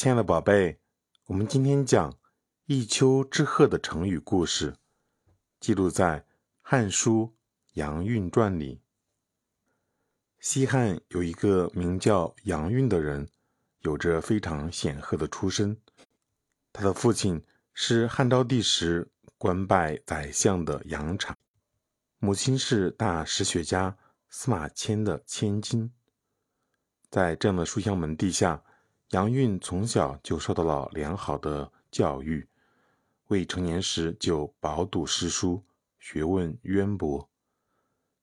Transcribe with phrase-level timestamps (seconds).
[0.00, 0.78] 亲爱的宝贝，
[1.26, 2.16] 我们今天讲
[2.64, 4.78] “一丘之貉”的成语故事，
[5.60, 6.20] 记录在
[6.62, 7.24] 《汉书·
[7.74, 8.80] 杨运传》里。
[10.38, 13.28] 西汉有一个名叫杨运的人，
[13.80, 15.76] 有着非常显赫的出身。
[16.72, 17.44] 他的父亲
[17.74, 19.06] 是汉昭帝时
[19.36, 21.36] 官拜宰相的杨敞，
[22.18, 23.98] 母亲是大史学家
[24.30, 25.92] 司马迁的千金。
[27.10, 28.64] 在这样的书香门第下。
[29.10, 32.46] 杨运从小就受到了良好的教育，
[33.26, 35.64] 未成年时就饱读诗书，
[35.98, 37.28] 学问渊博。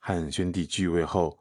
[0.00, 1.38] 汉宣帝继位后，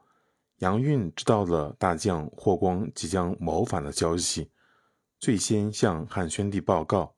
[0.58, 4.52] 杨运知道了大将霍光即将谋反的消息，
[5.18, 7.16] 最先向汉宣帝报告，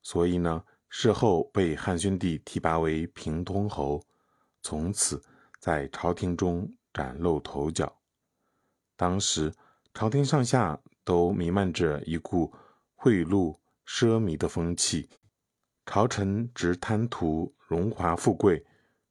[0.00, 4.02] 所以呢，事后被汉宣帝提拔为平通侯，
[4.62, 5.22] 从此
[5.58, 7.94] 在朝廷中崭露头角。
[8.96, 9.52] 当时
[9.92, 10.80] 朝廷上下。
[11.04, 12.52] 都弥漫着一股
[12.94, 15.08] 贿赂奢靡的风气，
[15.84, 18.64] 朝臣只贪图荣华富贵，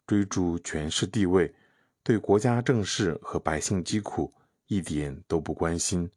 [0.08, 1.54] 追逐权势地位，
[2.02, 4.34] 对国家政事和百姓疾苦
[4.68, 6.10] 一点都不关心。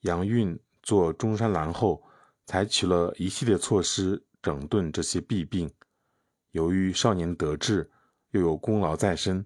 [0.00, 2.02] 杨运做中山狼后，
[2.44, 5.72] 采取了一系列措施整顿这些弊病。
[6.50, 7.90] 由于少年得志，
[8.30, 9.44] 又有功劳在身，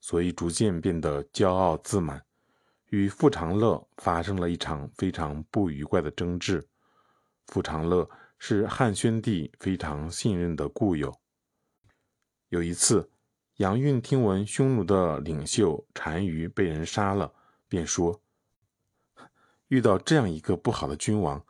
[0.00, 2.24] 所以逐渐变得骄傲自满。
[2.92, 6.62] 与傅长乐发生了一场非常不愉快的争执。
[7.46, 8.06] 傅长乐
[8.38, 11.10] 是汉宣帝非常信任的故友。
[12.50, 13.08] 有一次，
[13.56, 17.32] 杨运听闻匈奴的领袖单于被人杀了，
[17.66, 18.20] 便说
[19.68, 21.42] ：“遇到这样一个不好的君王，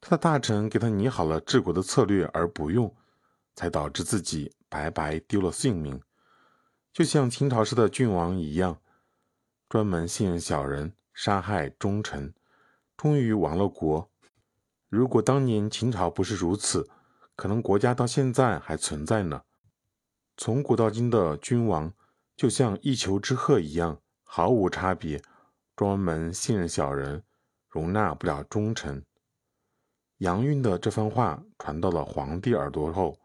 [0.00, 2.94] 他的大臣给他拟好了治国的策略而不用，
[3.56, 6.00] 才导致自己白白丢了性命，
[6.92, 8.78] 就像秦朝时的郡王一样。”
[9.68, 12.32] 专门信任小人，杀害忠臣，
[12.96, 14.08] 终于亡了国。
[14.88, 16.88] 如果当年秦朝不是如此，
[17.34, 19.42] 可能国家到现在还存在呢。
[20.36, 21.92] 从古到今的君王，
[22.36, 25.20] 就像一丘之貉一样，毫无差别，
[25.74, 27.24] 专门信任小人，
[27.68, 29.04] 容纳不了忠臣。
[30.18, 33.18] 杨运的这番话传到了皇帝耳朵后，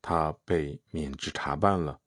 [0.00, 1.98] 他被免职查办了。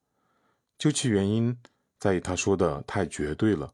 [0.78, 1.60] 究其原因。
[2.04, 3.72] 在于他说的太绝对了，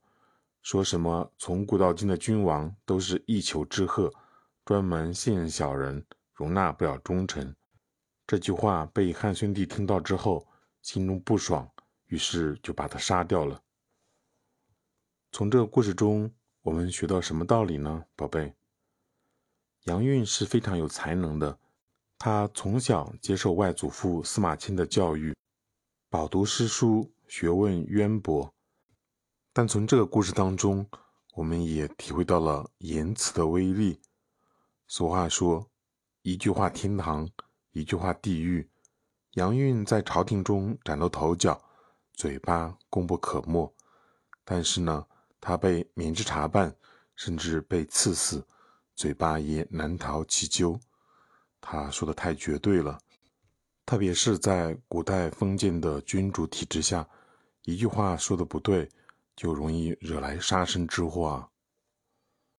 [0.62, 4.08] 说什么从古到今的君王都是一丘之貉，
[4.64, 7.52] 专门信任小人，容纳不了忠臣。
[8.28, 10.46] 这句话被汉宣帝听到之后，
[10.80, 11.68] 心中不爽，
[12.06, 13.60] 于是就把他杀掉了。
[15.32, 18.54] 从这个故事中，我们学到什么道理呢，宝贝？
[19.86, 21.58] 杨运是非常有才能的，
[22.16, 25.34] 他从小接受外祖父司马迁的教育，
[26.08, 27.10] 饱读诗书。
[27.30, 28.52] 学问渊博，
[29.52, 30.84] 但从这个故事当中，
[31.34, 34.00] 我们也体会到了言辞的威力。
[34.88, 35.70] 俗话说
[36.22, 37.30] ：“一句话天堂，
[37.70, 38.68] 一句话地狱。”
[39.34, 41.62] 杨运在朝廷中崭露头角，
[42.14, 43.72] 嘴巴功不可没。
[44.44, 45.06] 但是呢，
[45.40, 46.74] 他被免职查办，
[47.14, 48.44] 甚至被赐死，
[48.96, 50.80] 嘴巴也难逃其咎。
[51.60, 52.98] 他说的太绝对了，
[53.86, 57.08] 特别是在古代封建的君主体制下。
[57.64, 58.88] 一句话说的不对，
[59.36, 61.49] 就容易惹来杀身之祸啊！